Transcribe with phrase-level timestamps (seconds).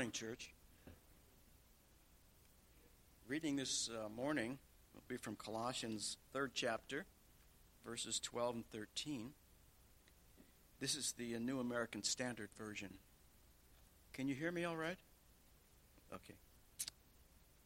[0.00, 0.50] morning, church.
[3.28, 4.58] Reading this uh, morning
[4.94, 7.04] will be from Colossians, third chapter,
[7.84, 9.32] verses 12 and 13.
[10.80, 12.94] This is the uh, New American Standard Version.
[14.14, 14.96] Can you hear me all right?
[16.14, 16.38] Okay.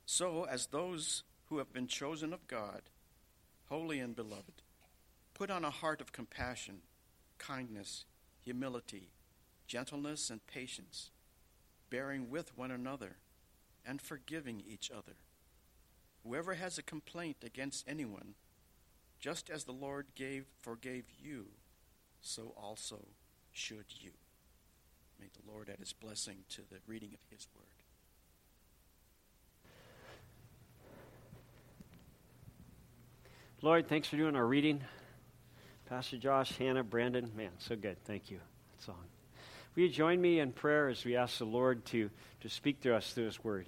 [0.05, 2.82] So, as those who have been chosen of God,
[3.69, 4.61] holy and beloved,
[5.35, 6.79] put on a heart of compassion,
[7.39, 8.07] kindness,
[8.43, 9.11] humility,
[9.69, 11.11] gentleness, and patience
[11.91, 13.17] bearing with one another,
[13.86, 15.17] and forgiving each other.
[16.25, 18.35] Whoever has a complaint against anyone,
[19.21, 21.46] just as the Lord gave forgave you,
[22.21, 23.07] so also
[23.53, 24.11] should you.
[25.21, 27.67] May the Lord add his blessing to the reading of his word.
[33.62, 34.83] Lord, thanks for doing our reading.
[35.86, 37.97] Pastor Josh, Hannah, Brandon, man, so good.
[38.05, 38.39] Thank you.
[38.72, 39.14] That song.
[39.75, 42.09] Will you join me in prayer as we ask the Lord to,
[42.42, 43.67] to speak to us through His Word?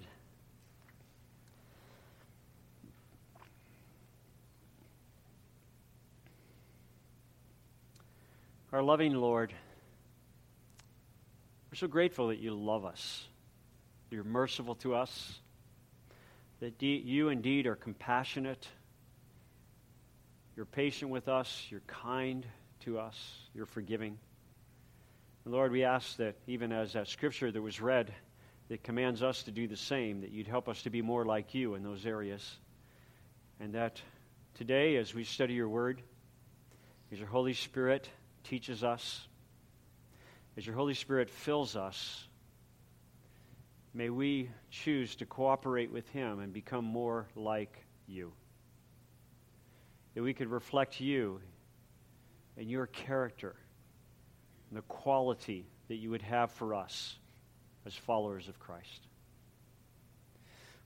[8.71, 9.51] Our loving Lord,
[11.69, 13.27] we're so grateful that you love us.
[14.09, 15.39] You're merciful to us,
[16.61, 18.65] that de- you indeed are compassionate.
[20.55, 22.45] You're patient with us, you're kind
[22.81, 23.17] to us,
[23.53, 24.17] you're forgiving.
[25.49, 28.13] Lord, we ask that even as that scripture that was read
[28.67, 31.53] that commands us to do the same, that you'd help us to be more like
[31.53, 32.57] you in those areas.
[33.61, 34.01] And that
[34.55, 36.01] today, as we study your word,
[37.13, 38.09] as your Holy Spirit
[38.43, 39.25] teaches us,
[40.57, 42.27] as your Holy Spirit fills us,
[43.93, 48.33] may we choose to cooperate with him and become more like you.
[50.13, 51.39] That we could reflect you
[52.57, 53.55] and your character
[54.69, 57.15] and the quality that you would have for us
[57.85, 59.07] as followers of Christ.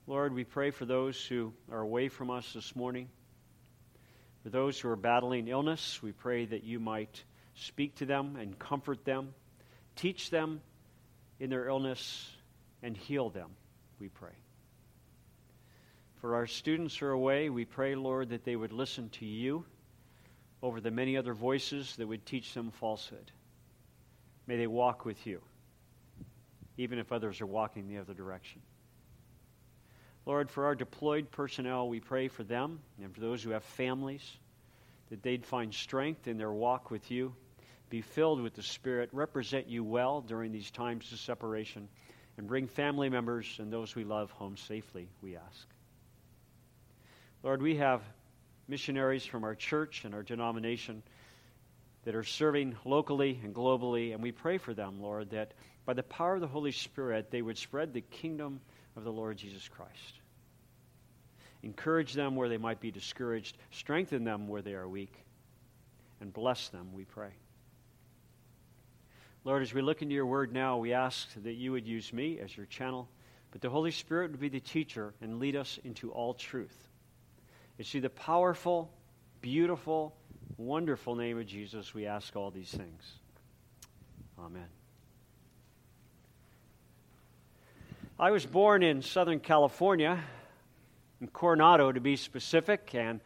[0.06, 3.08] Lord, we pray for those who are away from us this morning.
[4.42, 7.22] For those who are battling illness, we pray that you might
[7.54, 9.34] speak to them and comfort them,
[9.94, 10.60] teach them
[11.38, 12.30] in their illness,
[12.82, 13.50] and heal them,
[14.00, 14.34] we pray.
[16.20, 19.64] For our students who are away, we pray, Lord, that they would listen to you
[20.62, 23.32] over the many other voices that would teach them falsehood.
[24.46, 25.40] May they walk with you,
[26.76, 28.60] even if others are walking the other direction.
[30.24, 34.22] Lord, for our deployed personnel, we pray for them and for those who have families,
[35.10, 37.34] that they'd find strength in their walk with you,
[37.90, 41.88] be filled with the Spirit, represent you well during these times of separation,
[42.38, 45.68] and bring family members and those we love home safely, we ask.
[47.42, 48.00] Lord, we have
[48.68, 51.02] missionaries from our church and our denomination
[52.04, 55.52] that are serving locally and globally, and we pray for them, Lord, that
[55.84, 58.60] by the power of the Holy Spirit, they would spread the kingdom
[58.96, 60.20] of the Lord Jesus Christ.
[61.62, 65.14] Encourage them where they might be discouraged, strengthen them where they are weak,
[66.20, 67.30] and bless them, we pray.
[69.44, 72.38] Lord, as we look into your word now, we ask that you would use me
[72.38, 73.08] as your channel,
[73.50, 76.88] but the Holy Spirit would be the teacher and lead us into all truth.
[77.78, 78.92] It's through the powerful,
[79.40, 80.16] beautiful,
[80.62, 83.14] wonderful name of Jesus, we ask all these things.
[84.38, 84.68] Amen.
[88.18, 90.22] I was born in Southern California,
[91.20, 93.20] in Coronado to be specific, and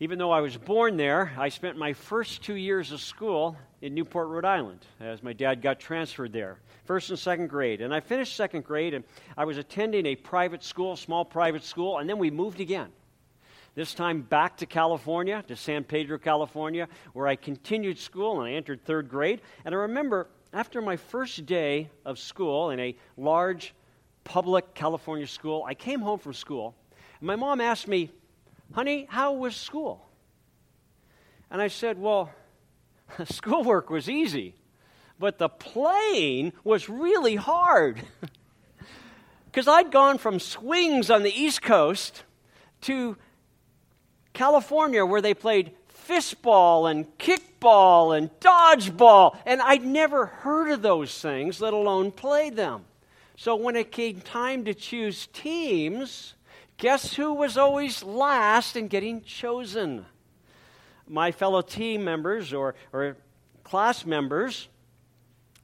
[0.00, 3.94] even though I was born there, I spent my first two years of school in
[3.94, 7.80] Newport, Rhode Island, as my dad got transferred there, first and second grade.
[7.80, 9.04] And I finished second grade, and
[9.36, 12.90] I was attending a private school, small private school, and then we moved again.
[13.74, 18.52] This time back to California, to San Pedro, California, where I continued school and I
[18.52, 19.40] entered third grade.
[19.64, 23.74] And I remember after my first day of school in a large
[24.22, 26.76] public California school, I came home from school.
[27.18, 28.12] And my mom asked me,
[28.72, 30.06] Honey, how was school?
[31.50, 32.30] And I said, Well,
[33.24, 34.54] schoolwork was easy,
[35.18, 38.00] but the playing was really hard.
[39.46, 42.24] Because I'd gone from swings on the East Coast
[42.80, 43.16] to
[44.34, 45.72] California where they played
[46.06, 52.56] fistball and kickball and dodgeball, and I'd never heard of those things, let alone played
[52.56, 52.84] them.
[53.36, 56.34] So when it came time to choose teams,
[56.76, 60.04] guess who was always last in getting chosen?
[61.08, 63.16] My fellow team members or, or
[63.62, 64.68] class members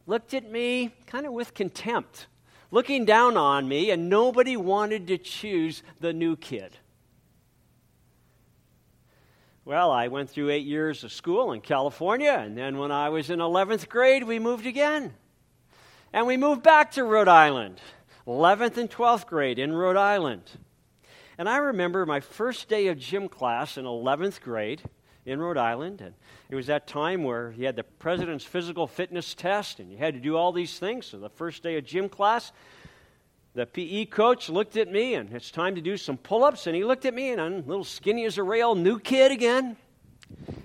[0.06, 2.26] looked at me kind of with contempt,
[2.70, 6.76] looking down on me, and nobody wanted to choose the new kid.
[9.70, 13.30] Well, I went through eight years of school in California, and then when I was
[13.30, 15.14] in 11th grade, we moved again.
[16.12, 17.80] And we moved back to Rhode Island.
[18.26, 20.42] 11th and 12th grade in Rhode Island.
[21.38, 24.82] And I remember my first day of gym class in 11th grade
[25.24, 26.00] in Rhode Island.
[26.00, 26.14] And
[26.48, 30.14] it was that time where you had the president's physical fitness test and you had
[30.14, 31.06] to do all these things.
[31.06, 32.50] So the first day of gym class,
[33.54, 36.66] the PE coach looked at me and it's time to do some pull ups.
[36.66, 39.32] And he looked at me and I'm a little skinny as a rail, new kid
[39.32, 39.76] again.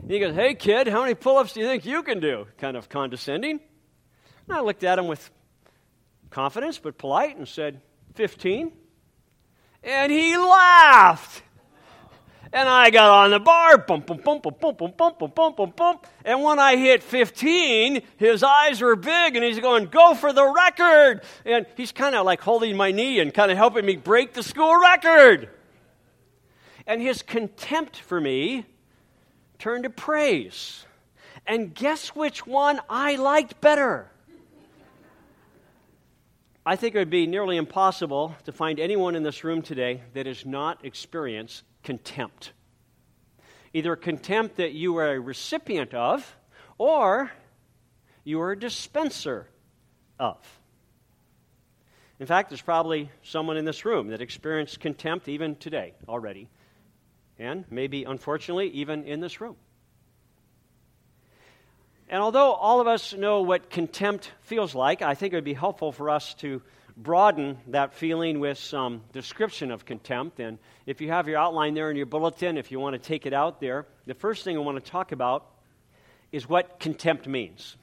[0.02, 2.46] And he goes, Hey, kid, how many pull ups do you think you can do?
[2.60, 3.60] Kind of condescending.
[4.48, 5.32] And I looked at him with
[6.30, 7.82] confidence but polite and said,
[8.14, 8.72] 15.
[9.84, 11.42] And he laughed.
[12.56, 15.76] And I got on the bar, bump, bump, bump, bump, bump, bump, bump, bump, bump,
[15.76, 16.08] bump.
[16.24, 20.46] And when I hit 15, his eyes were big and he's going, go for the
[20.50, 21.24] record.
[21.44, 24.42] And he's kind of like holding my knee and kind of helping me break the
[24.42, 25.50] school record.
[26.88, 28.66] And his contempt for me
[29.60, 30.86] turned to praise.
[31.46, 34.10] And guess which one I liked better?
[36.66, 40.26] I think it would be nearly impossible to find anyone in this room today that
[40.26, 42.52] has not experienced contempt.
[43.74, 46.36] Either contempt that you are a recipient of,
[46.78, 47.32] or
[48.26, 49.48] you are a dispenser
[50.20, 50.38] of.
[52.20, 56.50] In fact, there's probably someone in this room that experienced contempt even today already,
[57.38, 59.56] and maybe, unfortunately, even in this room.
[62.16, 65.54] And although all of us know what contempt feels like, I think it would be
[65.54, 66.62] helpful for us to
[66.96, 70.40] broaden that feeling with some description of contempt.
[70.40, 73.26] And if you have your outline there in your bulletin, if you want to take
[73.26, 75.46] it out there, the first thing I want to talk about
[76.32, 77.76] is what contempt means.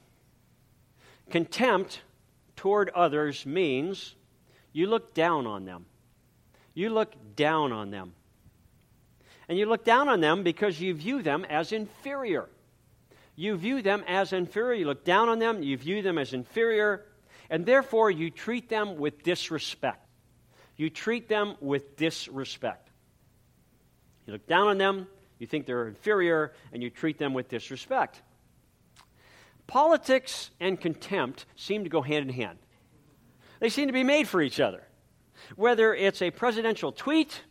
[1.29, 2.01] Contempt
[2.55, 4.15] toward others means
[4.71, 5.85] you look down on them.
[6.73, 8.13] You look down on them.
[9.47, 12.49] And you look down on them because you view them as inferior.
[13.35, 14.79] You view them as inferior.
[14.79, 15.63] You look down on them.
[15.63, 17.05] You view them as inferior
[17.53, 20.07] and therefore you treat them with disrespect.
[20.75, 22.89] You treat them with disrespect.
[24.25, 25.07] You look down on them,
[25.37, 28.23] you think they're inferior, and you treat them with disrespect.
[29.67, 32.57] Politics and contempt seem to go hand in hand.
[33.59, 34.87] They seem to be made for each other.
[35.55, 37.43] Whether it's a presidential tweet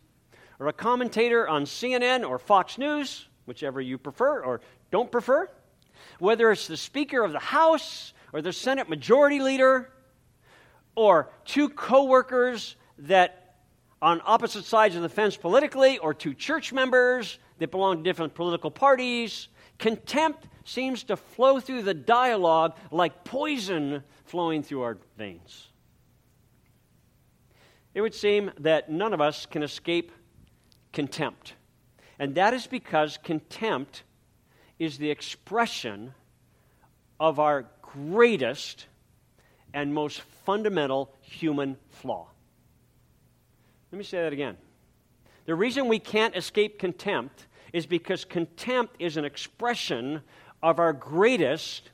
[0.58, 5.49] or a commentator on CNN or Fox News, whichever you prefer or don't prefer,
[6.19, 9.91] whether it's the Speaker of the House or the Senate Majority Leader,
[10.94, 13.56] or two coworkers that
[14.00, 18.35] on opposite sides of the fence politically, or two church members that belong to different
[18.35, 19.49] political parties.
[19.79, 25.69] Contempt seems to flow through the dialogue like poison flowing through our veins.
[27.94, 30.11] It would seem that none of us can escape
[30.93, 31.55] contempt.
[32.19, 34.05] And that is because contempt
[34.82, 36.12] is the expression
[37.20, 38.87] of our greatest
[39.73, 42.26] and most fundamental human flaw.
[43.93, 44.56] Let me say that again.
[45.46, 50.20] The reason we can't escape contempt is because contempt is an expression
[50.64, 51.90] of our greatest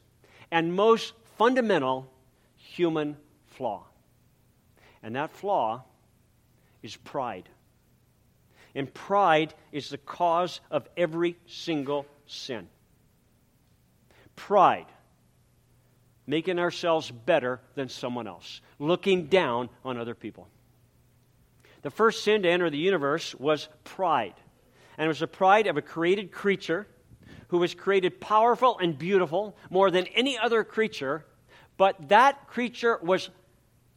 [0.50, 2.10] and most fundamental
[2.56, 3.18] human
[3.48, 3.84] flaw.
[5.02, 5.82] And that flaw
[6.82, 7.50] is pride.
[8.74, 12.66] And pride is the cause of every single sin.
[14.38, 14.86] Pride
[16.28, 20.46] making ourselves better than someone else, looking down on other people.
[21.80, 24.34] The first sin to enter the universe was pride.
[24.98, 26.86] And it was the pride of a created creature
[27.48, 31.24] who was created powerful and beautiful more than any other creature,
[31.78, 33.30] but that creature was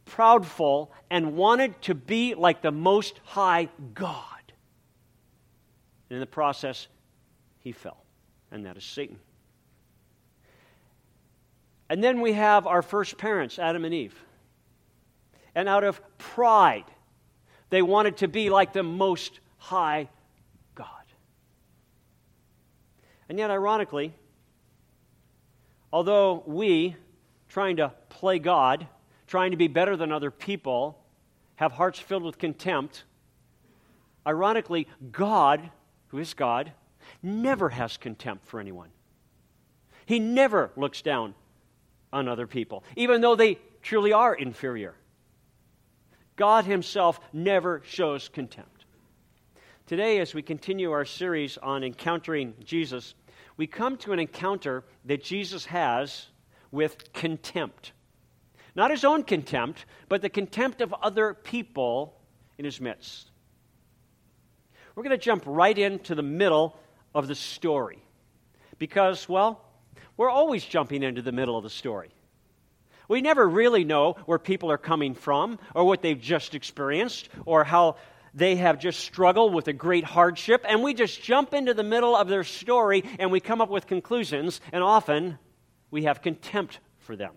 [0.06, 4.14] proudful and wanted to be like the Most High God.
[6.08, 6.88] And in the process,
[7.58, 8.04] he fell,
[8.50, 9.18] and that is Satan.
[11.92, 14.14] And then we have our first parents, Adam and Eve.
[15.54, 16.86] And out of pride,
[17.68, 20.08] they wanted to be like the Most High
[20.74, 20.86] God.
[23.28, 24.14] And yet, ironically,
[25.92, 26.96] although we,
[27.50, 28.86] trying to play God,
[29.26, 30.98] trying to be better than other people,
[31.56, 33.04] have hearts filled with contempt,
[34.26, 35.70] ironically, God,
[36.06, 36.72] who is God,
[37.22, 38.88] never has contempt for anyone.
[40.06, 41.34] He never looks down
[42.12, 44.94] on other people, even though they truly are inferior.
[46.36, 48.84] God Himself never shows contempt.
[49.86, 53.14] Today, as we continue our series on encountering Jesus,
[53.56, 56.26] we come to an encounter that Jesus has
[56.70, 57.92] with contempt.
[58.74, 62.18] Not his own contempt, but the contempt of other people
[62.58, 63.30] in his midst.
[64.94, 66.76] We're going to jump right into the middle
[67.14, 67.98] of the story
[68.78, 69.61] because, well,
[70.16, 72.10] we're always jumping into the middle of the story.
[73.08, 77.64] We never really know where people are coming from or what they've just experienced or
[77.64, 77.96] how
[78.34, 80.64] they have just struggled with a great hardship.
[80.66, 83.86] And we just jump into the middle of their story and we come up with
[83.86, 85.38] conclusions, and often
[85.90, 87.32] we have contempt for them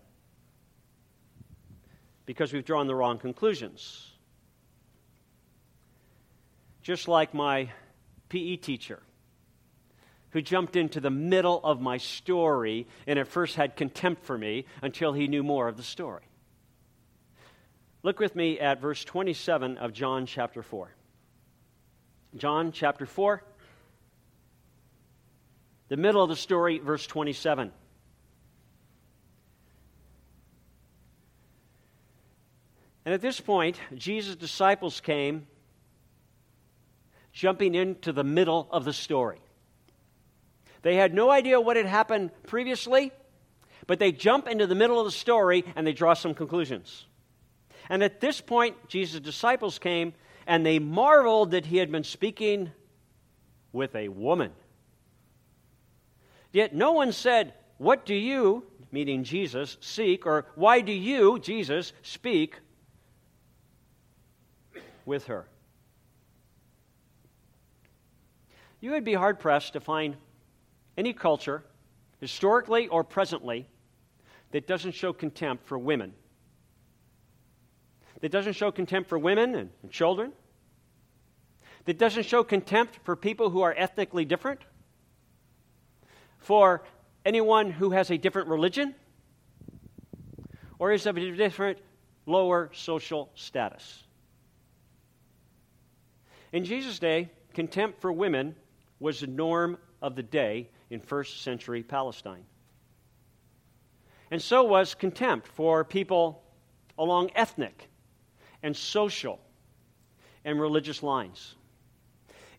[2.26, 4.12] because we've drawn the wrong conclusions.
[6.82, 7.70] Just like my
[8.30, 9.02] PE teacher
[10.36, 14.66] who jumped into the middle of my story and at first had contempt for me
[14.82, 16.24] until he knew more of the story.
[18.04, 20.94] Look with me at verse 27 of John chapter 4.
[22.36, 23.42] John chapter 4,
[25.88, 27.72] the middle of the story, verse 27.
[33.06, 35.48] And at this point, Jesus' disciples came
[37.32, 39.40] jumping into the middle of the story.
[40.86, 43.12] They had no idea what had happened previously,
[43.88, 47.08] but they jump into the middle of the story and they draw some conclusions.
[47.90, 50.14] And at this point, Jesus' disciples came
[50.46, 52.72] and they marveled that he had been speaking
[53.74, 54.52] with a woman.
[56.52, 61.94] Yet no one said, What do you, meaning Jesus, seek, or why do you, Jesus,
[62.04, 62.60] speak
[65.04, 65.48] with her?
[68.82, 70.16] You would be hard pressed to find
[70.98, 71.64] any culture,
[72.20, 73.68] historically or presently,
[74.52, 76.14] that doesn't show contempt for women,
[78.22, 80.32] that doesn't show contempt for women and, and children,
[81.86, 84.62] that doesn't show contempt for people who are ethnically different,
[86.38, 86.84] for
[87.26, 88.96] anyone who has a different religion,
[90.80, 91.80] or is of a different
[92.26, 94.04] lower social status.
[96.52, 98.56] In Jesus' day, contempt for women
[99.00, 102.46] was the norm of the day in first century Palestine.
[104.32, 106.44] And so was contempt for people
[106.98, 107.90] along ethnic
[108.64, 109.40] and social
[110.44, 111.56] and religious lines.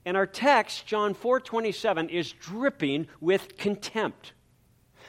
[0.04, 4.32] And our text, John 4:27, is dripping with contempt.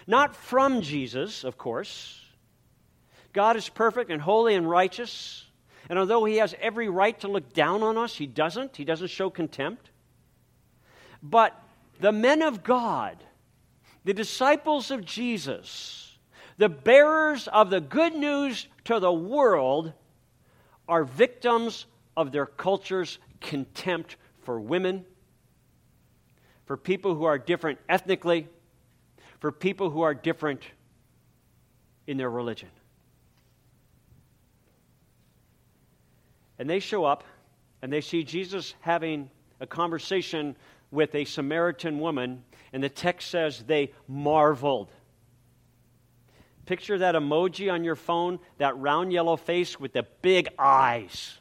[0.08, 2.24] Not from Jesus, of course.
[3.34, 5.46] God is perfect and holy and righteous.
[5.90, 8.76] And although he has every right to look down on us, he doesn't.
[8.76, 9.92] He doesn't show contempt.
[11.22, 11.54] But
[12.00, 13.24] the men of God,
[14.04, 16.18] the disciples of Jesus,
[16.58, 19.94] the bearers of the good news to the world,
[20.88, 21.86] are victims
[22.16, 25.06] of their culture's contempt for women,
[26.66, 28.48] for people who are different ethnically,
[29.39, 30.62] for people who are different
[32.08, 32.70] in their religion.
[36.60, 37.24] And they show up
[37.82, 40.56] and they see Jesus having a conversation
[40.91, 44.91] with a Samaritan woman, and the text says they marveled.
[46.65, 51.39] Picture that emoji on your phone, that round yellow face with the big eyes.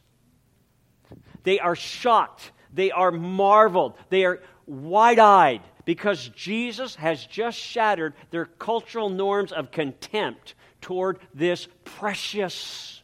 [1.42, 2.52] They are shocked.
[2.72, 3.94] They are marveled.
[4.08, 11.18] They are wide eyed because Jesus has just shattered their cultural norms of contempt toward
[11.34, 13.02] this precious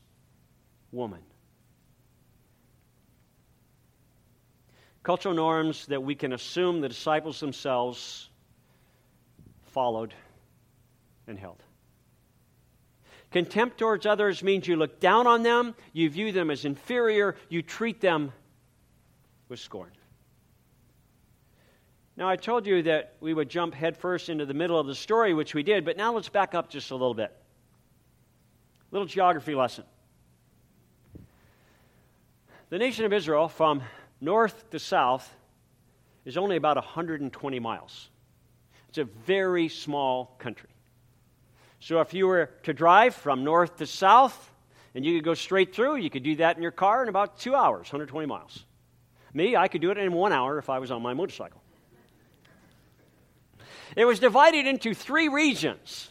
[0.90, 1.20] woman.
[5.02, 8.28] Cultural norms that we can assume the disciples themselves
[9.64, 10.14] followed
[11.26, 11.62] and held.
[13.30, 17.62] Contempt towards others means you look down on them, you view them as inferior, you
[17.62, 18.32] treat them
[19.48, 19.90] with scorn.
[22.14, 25.32] Now, I told you that we would jump headfirst into the middle of the story,
[25.32, 27.34] which we did, but now let's back up just a little bit.
[28.90, 29.84] Little geography lesson.
[32.68, 33.82] The nation of Israel, from
[34.22, 35.28] north to south
[36.24, 38.08] is only about 120 miles.
[38.88, 40.70] It's a very small country.
[41.80, 44.50] So if you were to drive from north to south
[44.94, 47.38] and you could go straight through, you could do that in your car in about
[47.38, 48.64] two hours, 120 miles.
[49.34, 51.60] Me, I could do it in one hour if I was on my motorcycle.
[53.96, 56.10] It was divided into three regions.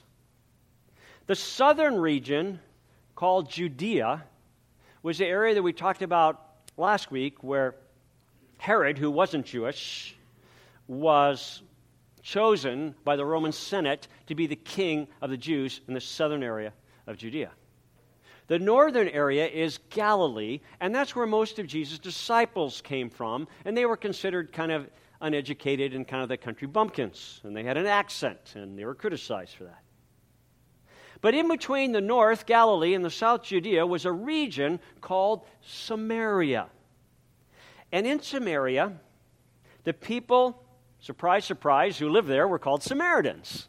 [1.28, 2.60] The southern region,
[3.16, 4.24] called Judea,
[5.02, 6.44] was the area that we talked about
[6.78, 7.76] last week where
[8.62, 10.16] Herod, who wasn't Jewish,
[10.88, 11.64] was
[12.22, 16.44] chosen by the Roman Senate to be the king of the Jews in the southern
[16.44, 16.72] area
[17.08, 17.50] of Judea.
[18.46, 23.76] The northern area is Galilee, and that's where most of Jesus' disciples came from, and
[23.76, 24.88] they were considered kind of
[25.22, 28.94] uneducated and kind of the country bumpkins, and they had an accent, and they were
[28.94, 29.82] criticized for that.
[31.22, 36.70] But in between the north, Galilee, and the south, Judea, was a region called Samaria.
[37.92, 38.94] And in Samaria,
[39.84, 40.64] the people,
[41.00, 43.68] surprise, surprise, who lived there were called Samaritans.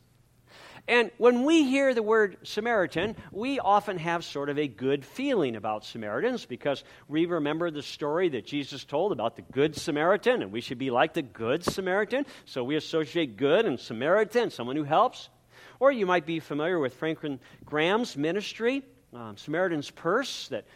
[0.88, 5.54] And when we hear the word Samaritan, we often have sort of a good feeling
[5.54, 10.50] about Samaritans because we remember the story that Jesus told about the Good Samaritan, and
[10.50, 12.26] we should be like the Good Samaritan.
[12.46, 15.28] So we associate good and Samaritan, someone who helps.
[15.78, 18.82] Or you might be familiar with Franklin Graham's ministry,
[19.14, 20.66] um, Samaritan's Purse, that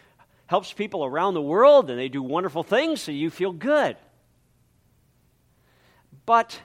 [0.46, 3.96] helps people around the world and they do wonderful things so you feel good.
[6.24, 6.60] But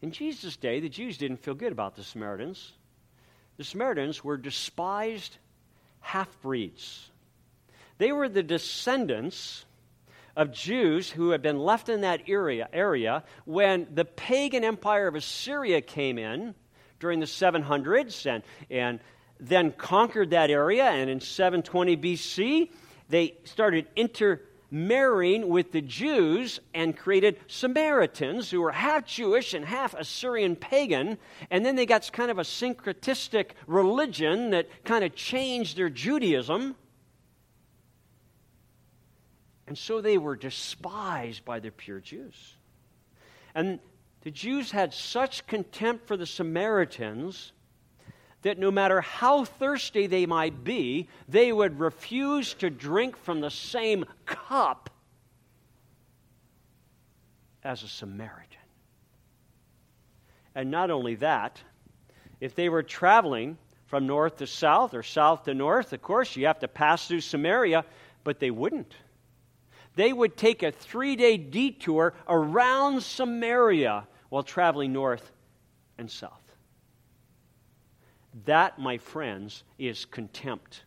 [0.00, 2.72] in Jesus' day, the Jews didn't feel good about the Samaritans.
[3.56, 5.36] The Samaritans were despised
[6.00, 7.10] half breeds.
[7.98, 9.64] They were the descendants
[10.36, 15.16] of Jews who had been left in that area, area when the pagan empire of
[15.16, 16.54] Assyria came in
[17.00, 19.00] during the 700s and, and
[19.40, 20.84] then conquered that area.
[20.84, 22.70] And in 720 BC,
[23.08, 29.94] they started intermarrying with the Jews and created Samaritans who were half Jewish and half
[29.94, 31.18] Assyrian pagan.
[31.50, 36.76] And then they got kind of a syncretistic religion that kind of changed their Judaism.
[39.66, 42.56] And so they were despised by the pure Jews.
[43.54, 43.78] And
[44.22, 47.52] the Jews had such contempt for the Samaritans
[48.42, 53.50] that no matter how thirsty they might be, they would refuse to drink from the
[53.50, 54.90] same cup
[57.64, 58.44] as a Samaritan.
[60.54, 61.60] And not only that,
[62.40, 66.46] if they were traveling from north to south or south to north, of course, you
[66.46, 67.84] have to pass through Samaria,
[68.22, 68.94] but they wouldn't.
[69.96, 75.32] They would take a three day detour around Samaria while traveling north
[75.96, 76.47] and south.
[78.44, 80.84] That, my friends, is contempt.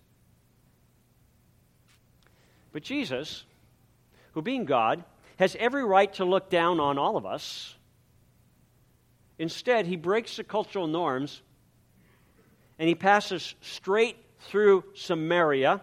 [2.72, 3.44] But Jesus,
[4.34, 5.04] who being God,
[5.38, 7.76] has every right to look down on all of us.
[9.40, 11.42] Instead, he breaks the cultural norms
[12.78, 15.82] and he passes straight through Samaria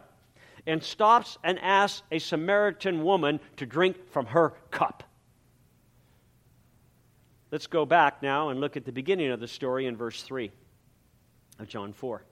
[0.66, 5.02] and stops and asks a Samaritan woman to drink from her cup.
[7.50, 10.52] Let's go back now and look at the beginning of the story in verse 3
[11.58, 12.22] of John 4.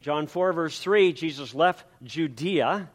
[0.00, 2.88] John 4, verse 3 Jesus left Judea,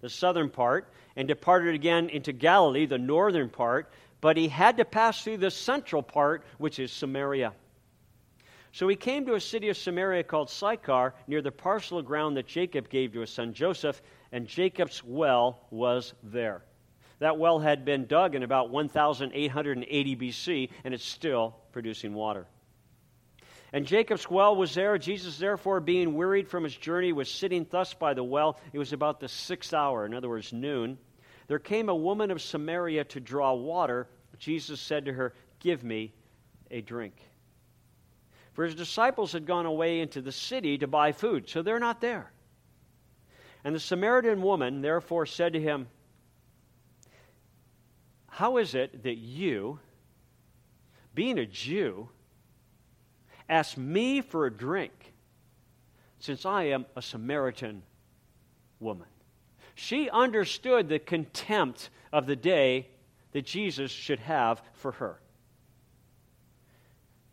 [0.00, 4.84] the southern part, and departed again into Galilee, the northern part, but he had to
[4.84, 7.52] pass through the central part, which is Samaria.
[8.72, 12.36] So he came to a city of Samaria called Sychar, near the parcel of ground
[12.36, 14.00] that Jacob gave to his son Joseph,
[14.32, 16.62] and Jacob's well was there.
[17.18, 22.46] That well had been dug in about 1880 BC, and it's still producing water.
[23.72, 24.98] And Jacob's well was there.
[24.98, 28.58] Jesus, therefore, being wearied from his journey, was sitting thus by the well.
[28.72, 30.98] It was about the sixth hour, in other words, noon.
[31.46, 34.08] There came a woman of Samaria to draw water.
[34.38, 36.12] Jesus said to her, Give me
[36.70, 37.14] a drink.
[38.52, 42.02] For his disciples had gone away into the city to buy food, so they're not
[42.02, 42.30] there.
[43.64, 45.88] And the Samaritan woman therefore said to him,
[48.28, 49.78] How is it that you,
[51.14, 52.10] being a Jew,
[53.48, 55.12] Ask me for a drink,
[56.18, 57.82] since I am a Samaritan
[58.80, 59.08] woman.
[59.74, 62.88] She understood the contempt of the day
[63.32, 65.18] that Jesus should have for her.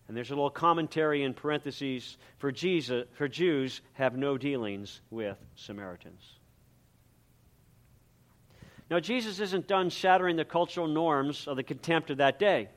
[0.07, 5.37] And there's a little commentary in parentheses for Jesus for Jews have no dealings with
[5.55, 6.39] Samaritans.
[8.89, 12.69] Now Jesus isn't done shattering the cultural norms of the contempt of that day.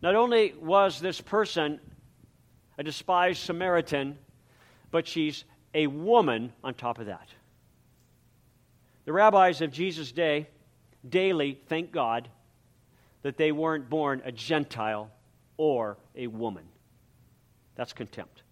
[0.00, 1.80] Not only was this person
[2.78, 4.18] a despised Samaritan,
[4.90, 7.28] but she's a woman on top of that.
[9.04, 10.48] The rabbis of Jesus' day
[11.08, 12.28] daily thank God
[13.22, 15.10] that they weren't born a Gentile
[15.56, 16.64] or a woman.
[17.74, 18.42] That's contempt.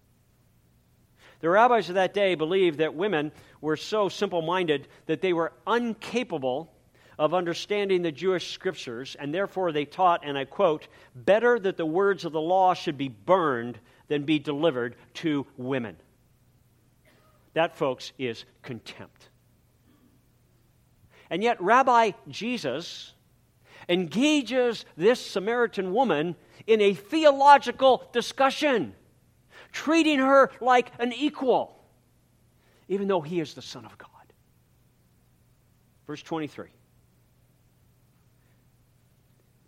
[1.39, 3.31] The rabbis of that day believed that women
[3.61, 6.73] were so simple minded that they were incapable
[7.19, 11.85] of understanding the Jewish scriptures, and therefore they taught, and I quote, better that the
[11.85, 15.97] words of the law should be burned than be delivered to women.
[17.53, 19.29] That, folks, is contempt.
[21.29, 23.13] And yet, Rabbi Jesus
[23.89, 26.35] engages this Samaritan woman
[26.67, 28.93] in a theological discussion,
[29.71, 31.83] treating her like an equal,
[32.87, 34.09] even though he is the Son of God.
[36.05, 36.67] Verse 23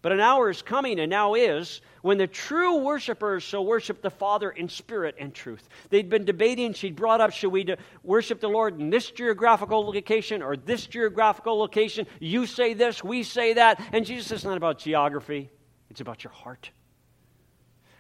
[0.02, 4.10] but an hour is coming, and now is, when the true worshipers shall worship the
[4.10, 5.68] Father in spirit and truth.
[5.90, 10.42] They'd been debating, she'd brought up, should we worship the Lord in this geographical location
[10.42, 12.08] or this geographical location?
[12.20, 13.82] You say this, we say that.
[13.92, 15.50] And Jesus, it's not about geography,
[15.90, 16.70] it's about your heart.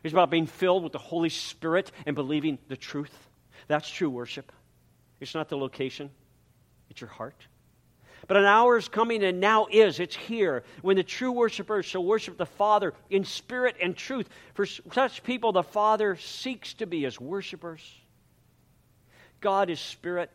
[0.01, 3.13] It's about being filled with the Holy Spirit and believing the truth.
[3.67, 4.53] That's true worship.
[5.19, 6.09] It's not the location,
[6.89, 7.35] it's your heart.
[8.29, 9.99] But an hour is coming and now is.
[9.99, 14.29] It's here when the true worshipers shall worship the Father in spirit and truth.
[14.53, 17.81] For such people, the Father seeks to be as worshipers.
[19.41, 20.29] God is spirit,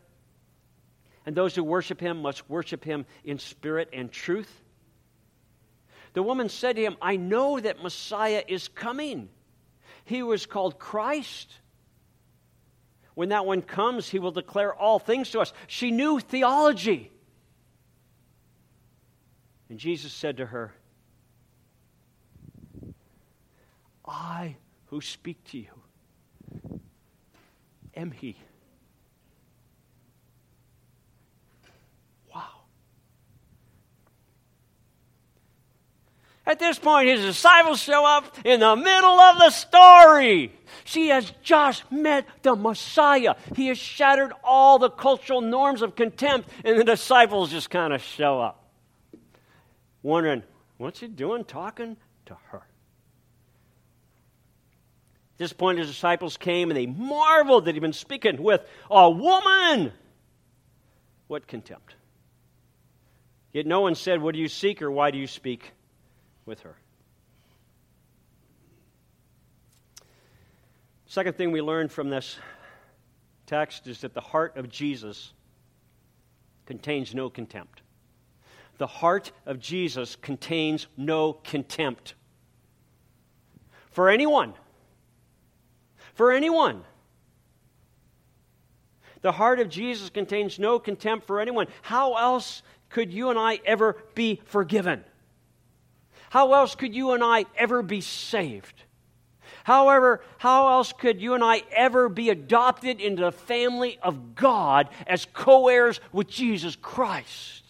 [1.24, 4.50] and those who worship him must worship him in spirit and truth.
[6.14, 9.28] The woman said to him, I know that Messiah is coming.
[10.04, 11.52] He was called Christ.
[13.14, 15.52] When that one comes, he will declare all things to us.
[15.68, 17.12] She knew theology.
[19.68, 20.74] And Jesus said to her,
[24.07, 26.81] I who speak to you
[27.96, 28.37] am He.
[32.35, 32.42] Wow.
[36.46, 40.53] At this point, his disciples show up in the middle of the story.
[40.85, 43.37] She has just met the Messiah.
[43.57, 48.03] He has shattered all the cultural norms of contempt, and the disciples just kind of
[48.03, 48.63] show up
[50.04, 50.44] wondering,
[50.76, 52.58] what's he doing talking to her?
[52.58, 52.68] At
[55.38, 59.92] this point, his disciples came and they marveled that he'd been speaking with a woman.
[61.26, 61.96] What contempt.
[63.52, 65.72] Yet no one said, What do you seek or why do you speak
[66.44, 66.76] with her?
[71.06, 72.36] Second thing we learned from this
[73.46, 75.32] text is that the heart of Jesus
[76.66, 77.82] contains no contempt
[78.78, 82.14] the heart of Jesus contains no contempt
[83.90, 84.54] for anyone.
[86.14, 86.82] For anyone.
[89.22, 91.66] The heart of Jesus contains no contempt for anyone.
[91.82, 95.04] How else could you and I ever be forgiven?
[96.30, 98.82] How else could you and I ever be saved?
[99.62, 104.90] However, how else could you and I ever be adopted into the family of God
[105.06, 107.63] as co heirs with Jesus Christ?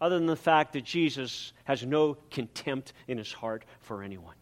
[0.00, 4.34] Other than the fact that Jesus has no contempt in his heart for anyone.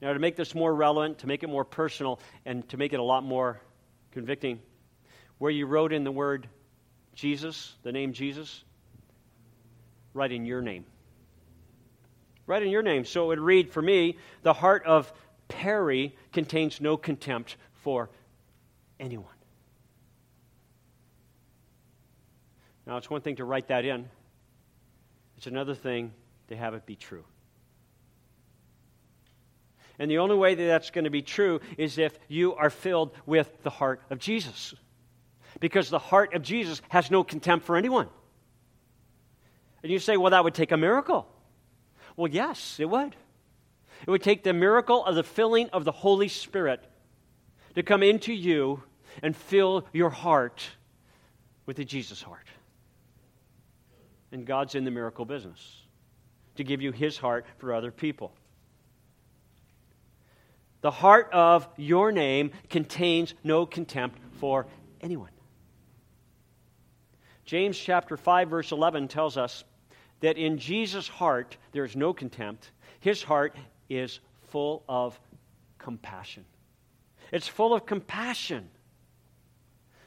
[0.00, 3.00] Now, to make this more relevant, to make it more personal, and to make it
[3.00, 3.60] a lot more
[4.12, 4.60] convicting,
[5.38, 6.48] where you wrote in the word
[7.14, 8.64] Jesus, the name Jesus,
[10.12, 10.84] write in your name.
[12.46, 13.04] Write in your name.
[13.04, 15.12] So it would read for me, the heart of
[15.48, 18.10] Perry contains no contempt for
[19.00, 19.33] anyone.
[22.86, 24.08] Now, it's one thing to write that in,
[25.36, 26.12] it's another thing
[26.48, 27.24] to have it be true.
[29.98, 33.12] And the only way that that's going to be true is if you are filled
[33.26, 34.74] with the heart of Jesus.
[35.60, 38.08] Because the heart of Jesus has no contempt for anyone.
[39.82, 41.28] And you say, well, that would take a miracle.
[42.16, 43.14] Well, yes, it would.
[44.06, 46.82] It would take the miracle of the filling of the Holy Spirit
[47.74, 48.82] to come into you
[49.22, 50.66] and fill your heart
[51.66, 52.46] with the Jesus heart.
[54.34, 55.82] And God's in the miracle business
[56.56, 58.32] to give you his heart for other people.
[60.80, 64.66] The heart of your name contains no contempt for
[65.00, 65.30] anyone.
[67.44, 69.62] James chapter 5 verse 11 tells us
[70.18, 72.72] that in Jesus' heart there is no contempt.
[72.98, 73.54] His heart
[73.88, 74.18] is
[74.48, 75.16] full of
[75.78, 76.44] compassion.
[77.30, 78.68] It's full of compassion.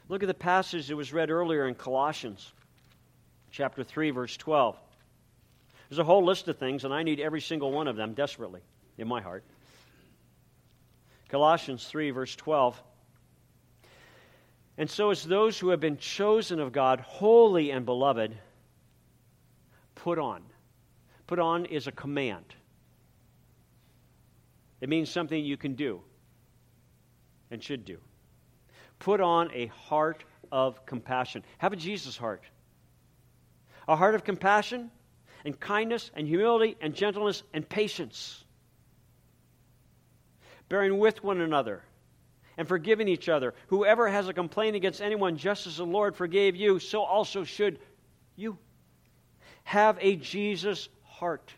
[0.09, 2.51] Look at the passage that was read earlier in Colossians
[3.57, 4.77] chapter 3, verse 12.
[5.89, 8.61] There's a whole list of things, and I need every single one of them desperately
[8.99, 9.43] in my heart.
[11.29, 12.79] Colossians 3, verse 12.
[14.77, 18.37] And so, as those who have been chosen of God, holy and beloved,
[19.95, 20.43] put on.
[21.25, 22.45] Put on is a command,
[24.81, 26.01] it means something you can do
[27.49, 27.97] and should do.
[28.99, 31.43] Put on a heart of compassion.
[31.57, 32.43] Have a Jesus heart
[33.87, 34.91] a heart of compassion
[35.45, 38.43] and kindness and humility and gentleness and patience,
[40.69, 41.83] bearing with one another
[42.57, 43.53] and forgiving each other.
[43.67, 47.79] Whoever has a complaint against anyone, just as the Lord forgave you, so also should
[48.35, 48.57] you.
[49.63, 51.53] Have a Jesus heart.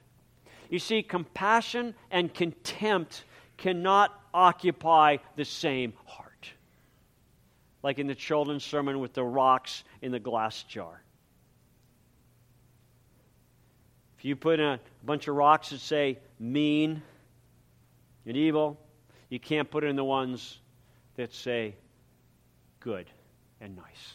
[0.70, 3.24] You see, compassion and contempt
[3.58, 6.52] cannot occupy the same heart.
[7.82, 11.02] Like in the children's sermon with the rocks in the glass jar.
[14.20, 17.02] If you put in a bunch of rocks that say mean
[18.26, 18.78] and evil,
[19.30, 20.60] you can't put in the ones
[21.16, 21.76] that say
[22.82, 23.10] good
[23.62, 24.14] and nice.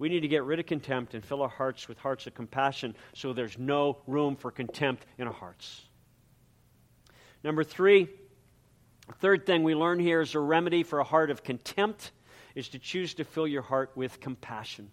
[0.00, 2.96] We need to get rid of contempt and fill our hearts with hearts of compassion
[3.14, 5.82] so there's no room for contempt in our hearts.
[7.44, 8.08] Number three,
[9.20, 12.10] third thing we learn here is a remedy for a heart of contempt
[12.56, 14.90] is to choose to fill your heart with compassion.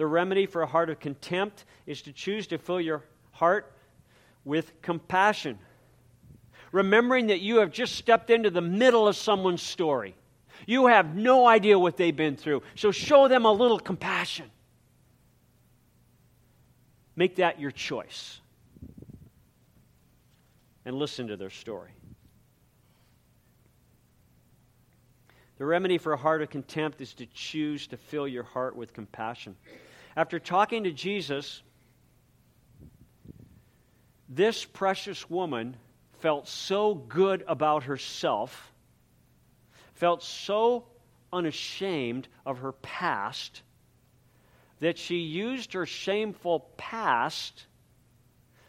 [0.00, 3.70] The remedy for a heart of contempt is to choose to fill your heart
[4.46, 5.58] with compassion.
[6.72, 10.14] Remembering that you have just stepped into the middle of someone's story.
[10.66, 12.62] You have no idea what they've been through.
[12.76, 14.50] So show them a little compassion.
[17.14, 18.40] Make that your choice.
[20.86, 21.90] And listen to their story.
[25.58, 28.94] The remedy for a heart of contempt is to choose to fill your heart with
[28.94, 29.56] compassion.
[30.20, 31.62] After talking to Jesus,
[34.28, 35.78] this precious woman
[36.18, 38.70] felt so good about herself,
[39.94, 40.84] felt so
[41.32, 43.62] unashamed of her past,
[44.80, 47.64] that she used her shameful past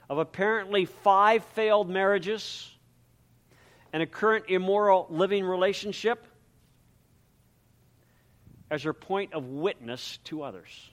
[0.10, 2.74] of apparently five failed marriages
[3.92, 6.26] and a current immoral living relationship
[8.70, 10.92] as her point of witness to others.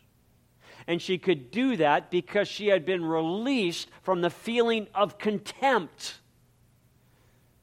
[0.88, 6.18] And she could do that because she had been released from the feeling of contempt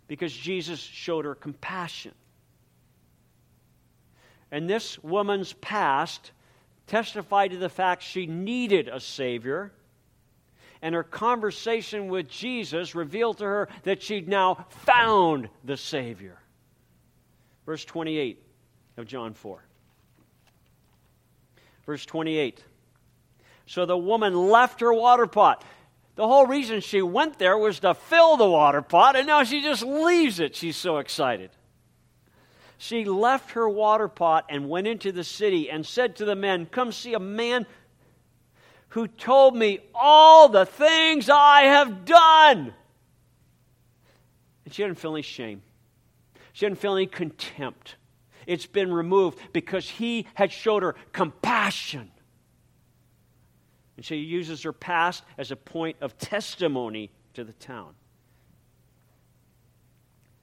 [0.07, 2.13] because Jesus showed her compassion.
[4.51, 6.31] And this woman's past
[6.85, 9.71] testified to the fact she needed a Savior.
[10.83, 16.37] And her conversation with Jesus revealed to her that she'd now found the Savior.
[17.65, 18.39] Verse 28
[18.97, 19.63] of John 4.
[21.87, 22.63] Verse 28.
[23.65, 25.63] So the woman left her water pot.
[26.15, 29.61] The whole reason she went there was to fill the water pot, and now she
[29.61, 30.55] just leaves it.
[30.55, 31.49] She's so excited.
[32.77, 36.67] She left her water pot and went into the city and said to the men,
[36.67, 37.65] Come see a man
[38.89, 42.73] who told me all the things I have done.
[44.63, 45.61] And she didn't feel any shame,
[46.53, 47.95] she didn't feel any contempt.
[48.47, 52.11] It's been removed because he had showed her compassion.
[53.95, 57.93] And she uses her past as a point of testimony to the town.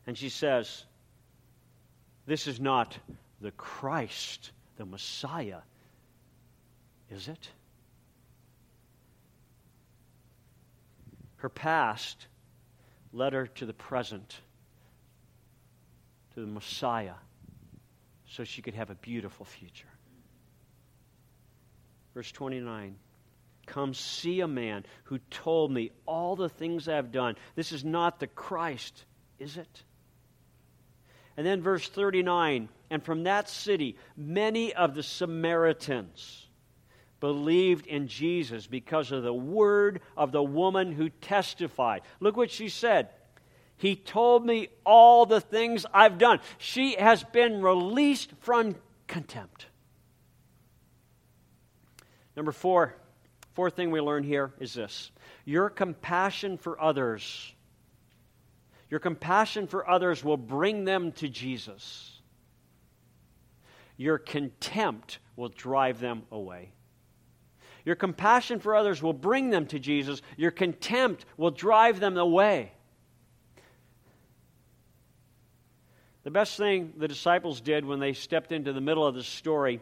[0.07, 0.85] And she says,
[2.27, 2.99] This is not
[3.41, 5.61] the Christ, the Messiah,
[7.11, 7.49] is it?
[11.37, 12.29] Her past
[13.13, 14.41] led her to the present,
[16.35, 17.15] to the Messiah,
[18.27, 19.89] so she could have a beautiful future.
[22.15, 22.97] Verse 29
[23.67, 27.37] Come see a man who told me all the things I have done.
[27.55, 29.05] This is not the Christ,
[29.39, 29.83] is it?
[31.37, 36.49] And then verse 39 And from that city, many of the Samaritans
[37.21, 42.03] believed in Jesus because of the word of the woman who testified.
[42.19, 43.11] Look what she said.
[43.77, 46.41] He told me all the things I've done.
[46.59, 48.75] She has been released from
[49.07, 49.67] contempt.
[52.37, 52.97] Number four,
[53.55, 55.11] Fourth thing we learn here is this
[55.45, 57.55] your compassion for others.
[58.89, 62.21] Your compassion for others will bring them to Jesus.
[63.97, 66.73] Your contempt will drive them away.
[67.85, 70.21] Your compassion for others will bring them to Jesus.
[70.37, 72.73] Your contempt will drive them away.
[76.25, 79.81] The best thing the disciples did when they stepped into the middle of the story,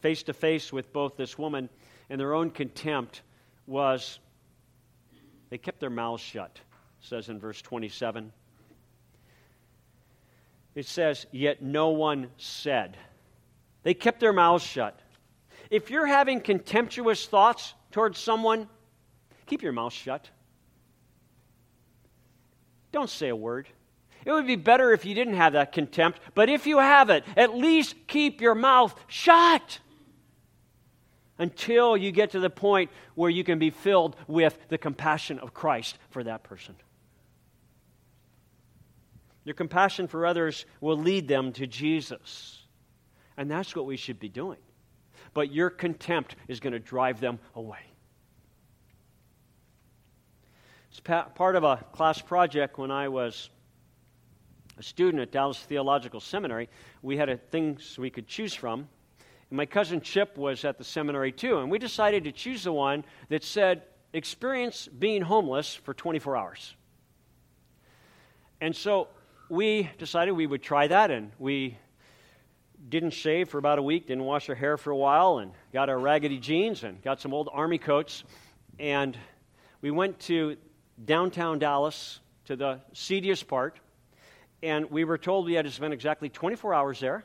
[0.00, 1.68] face to face with both this woman
[2.08, 3.22] and their own contempt
[3.66, 4.18] was
[5.50, 6.60] they kept their mouths shut,
[7.00, 8.32] says in verse 27.
[10.74, 12.96] It says, Yet no one said.
[13.82, 14.98] They kept their mouths shut.
[15.70, 18.68] If you're having contemptuous thoughts towards someone,
[19.46, 20.28] keep your mouth shut.
[22.92, 23.68] Don't say a word.
[24.24, 27.24] It would be better if you didn't have that contempt, but if you have it,
[27.36, 29.78] at least keep your mouth shut
[31.38, 35.52] until you get to the point where you can be filled with the compassion of
[35.52, 36.74] Christ for that person.
[39.44, 42.58] Your compassion for others will lead them to Jesus.
[43.36, 44.58] And that's what we should be doing.
[45.34, 47.78] But your contempt is going to drive them away.
[50.90, 53.50] It's part of a class project when I was
[54.78, 56.68] a student at Dallas Theological Seminary.
[57.02, 58.88] We had things we could choose from.
[59.50, 62.72] And my cousin Chip was at the seminary too, and we decided to choose the
[62.72, 63.82] one that said,
[64.12, 66.74] experience being homeless for 24 hours.
[68.60, 69.08] And so
[69.48, 71.76] we decided we would try that, and we
[72.88, 75.88] didn't shave for about a week, didn't wash our hair for a while, and got
[75.88, 78.24] our raggedy jeans and got some old army coats.
[78.78, 79.16] And
[79.80, 80.56] we went to
[81.04, 83.78] downtown Dallas to the seediest part.
[84.62, 87.24] And we were told we had to spend exactly 24 hours there.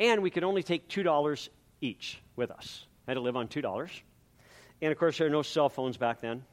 [0.00, 1.48] And we could only take $2
[1.80, 2.86] each with us.
[3.06, 3.90] I had to live on $2.
[4.82, 6.44] And of course, there were no cell phones back then.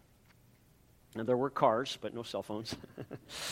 [1.15, 2.75] And there were cars, but no cell phones.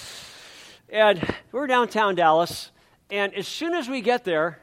[0.89, 2.71] and we we're downtown Dallas.
[3.09, 4.59] And as soon as we get there,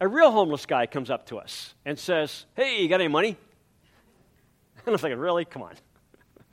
[0.00, 3.36] a real homeless guy comes up to us and says, Hey, you got any money?
[4.86, 5.44] And I'm thinking, Really?
[5.44, 5.74] Come on.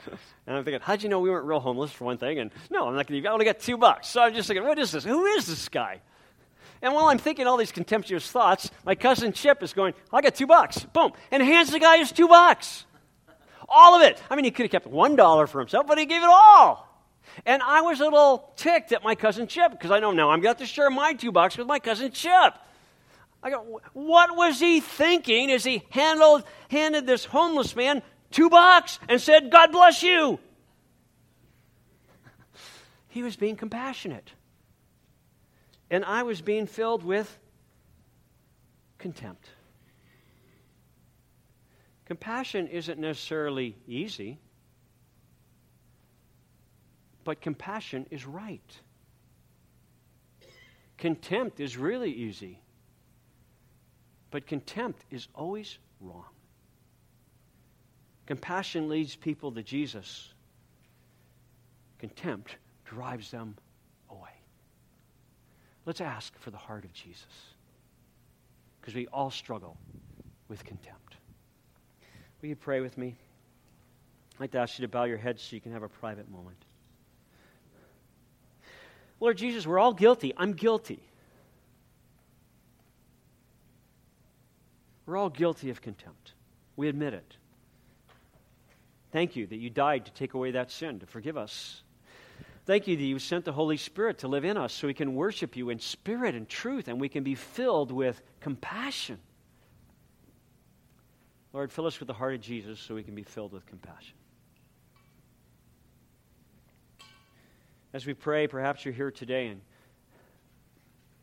[0.46, 2.38] And I'm thinking, how'd you know we weren't real homeless, for one thing?
[2.40, 4.10] And no, I'm not going to, I only got two bucks.
[4.10, 5.06] So I'm just thinking, what is this?
[5.06, 6.02] Who is this guy?
[6.84, 10.36] And while I'm thinking all these contemptuous thoughts, my cousin Chip is going, I got
[10.36, 10.80] two bucks.
[10.80, 11.14] Boom.
[11.32, 12.86] And hands the guy his two bucks.
[13.70, 14.22] All of it.
[14.30, 16.90] I mean, he could have kept one dollar for himself, but he gave it all.
[17.46, 20.42] And I was a little ticked at my cousin Chip because I know now I'm
[20.42, 22.54] going to to share my two bucks with my cousin Chip.
[23.42, 29.00] I go, what was he thinking as he handled, handed this homeless man two bucks
[29.08, 30.38] and said, God bless you?
[33.08, 34.32] He was being compassionate.
[35.94, 37.38] And I was being filled with
[38.98, 39.48] contempt.
[42.06, 44.40] Compassion isn't necessarily easy,
[47.24, 48.76] but compassion is right.
[50.98, 52.60] Contempt is really easy.
[54.32, 56.26] But contempt is always wrong.
[58.26, 60.34] Compassion leads people to Jesus.
[62.00, 63.56] Contempt drives them.
[65.86, 67.26] Let's ask for the heart of Jesus.
[68.80, 69.78] Because we all struggle
[70.48, 71.16] with contempt.
[72.42, 73.16] Will you pray with me?
[74.36, 76.30] I'd like to ask you to bow your head so you can have a private
[76.30, 76.58] moment.
[79.20, 80.34] Lord Jesus, we're all guilty.
[80.36, 81.00] I'm guilty.
[85.06, 86.34] We're all guilty of contempt.
[86.76, 87.38] We admit it.
[89.12, 91.84] Thank you that you died to take away that sin, to forgive us.
[92.66, 95.16] Thank you that you sent the Holy Spirit to live in us so we can
[95.16, 99.20] worship you in spirit and truth and we can be filled with compassion.
[101.52, 104.16] Lord, fill us with the heart of Jesus so we can be filled with compassion.
[107.94, 109.62] As we pray, perhaps you're here today and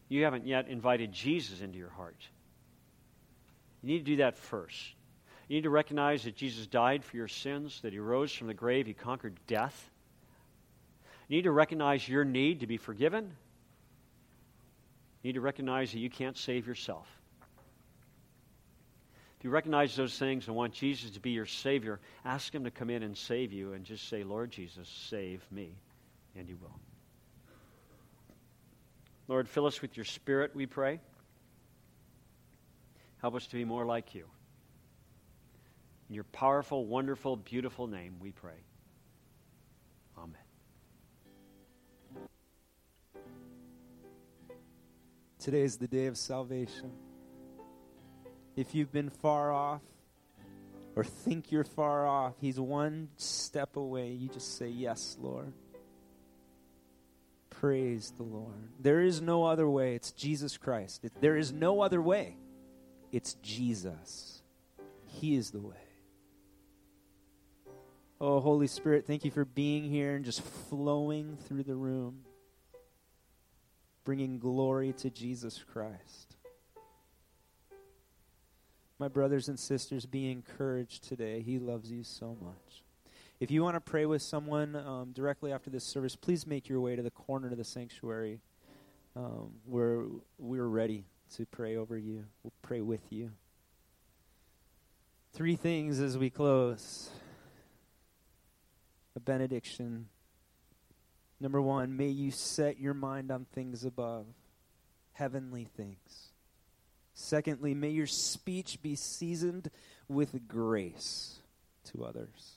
[0.08, 2.22] you haven't yet invited Jesus into your heart.
[3.82, 4.94] You need to do that first.
[5.48, 8.54] You need to recognize that Jesus died for your sins, that he rose from the
[8.54, 9.89] grave, he conquered death.
[11.30, 13.26] You need to recognize your need to be forgiven.
[15.22, 17.06] You need to recognize that you can't save yourself.
[19.38, 22.72] If you recognize those things and want Jesus to be your Savior, ask Him to
[22.72, 25.76] come in and save you and just say, Lord Jesus, save me.
[26.36, 26.80] And He will.
[29.28, 30.98] Lord, fill us with your Spirit, we pray.
[33.20, 34.24] Help us to be more like you.
[36.08, 38.64] In your powerful, wonderful, beautiful name, we pray.
[45.40, 46.92] Today is the day of salvation.
[48.56, 49.80] If you've been far off
[50.94, 54.10] or think you're far off, He's one step away.
[54.10, 55.54] You just say, Yes, Lord.
[57.48, 58.68] Praise the Lord.
[58.78, 59.94] There is no other way.
[59.94, 61.06] It's Jesus Christ.
[61.20, 62.36] There is no other way.
[63.10, 64.42] It's Jesus.
[65.06, 65.76] He is the way.
[68.20, 72.24] Oh, Holy Spirit, thank you for being here and just flowing through the room,
[74.04, 76.36] bringing glory to Jesus Christ.
[78.98, 81.40] My brothers and sisters, be encouraged today.
[81.40, 82.82] He loves you so much.
[83.40, 86.80] If you want to pray with someone um, directly after this service, please make your
[86.80, 88.40] way to the corner of the sanctuary
[89.16, 90.04] um, where
[90.38, 91.04] we're ready
[91.36, 92.24] to pray over you.
[92.42, 93.30] We'll pray with you.
[95.32, 97.08] Three things as we close
[99.16, 100.06] a benediction.
[101.40, 104.26] Number one, may you set your mind on things above,
[105.12, 106.32] heavenly things.
[107.14, 109.70] Secondly, may your speech be seasoned
[110.08, 111.38] with grace
[111.92, 112.56] to others.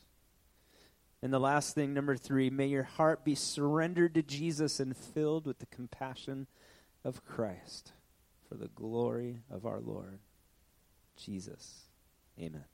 [1.21, 5.47] And the last thing, number three, may your heart be surrendered to Jesus and filled
[5.47, 6.47] with the compassion
[7.05, 7.93] of Christ
[8.49, 10.19] for the glory of our Lord
[11.15, 11.83] Jesus.
[12.37, 12.65] Amen.